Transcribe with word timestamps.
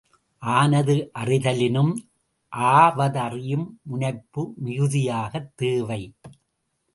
ஆனது 0.39 1.11
அறிதலினும் 1.19 1.93
ஆவதறியும் 2.51 3.67
முனைப்பு 3.81 4.53
மிகுதியாகத் 4.65 5.51
தேவை. 5.55 6.13